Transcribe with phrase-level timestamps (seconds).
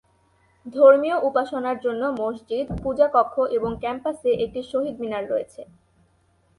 [0.65, 5.61] ধর্মীয় উপাসনার জন্য মসজিদ, পূজা কক্ষ এবং ক্যাম্পাসে একটি শহীদ মিনার রয়েছে।